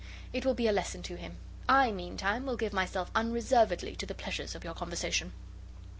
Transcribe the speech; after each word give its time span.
It 0.33 0.43
will 0.47 0.55
be 0.55 0.65
a 0.67 0.71
lesson 0.71 1.03
to 1.03 1.15
him. 1.15 1.37
I, 1.69 1.91
meantime, 1.91 2.47
will 2.47 2.57
give 2.57 2.73
myself 2.73 3.11
unreservedly 3.13 3.95
to 3.97 4.07
the 4.07 4.15
pleasures 4.15 4.55
of 4.55 4.63
your 4.63 4.73
conversation. 4.73 5.31